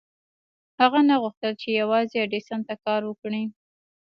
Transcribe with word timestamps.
هغه 0.81 0.99
نه 1.09 1.15
غوښتل 1.21 1.53
چې 1.61 1.69
يوازې 1.81 2.15
ايډېسن 2.19 2.59
ته 2.67 2.75
کار 2.85 3.01
وکړي. 3.05 3.43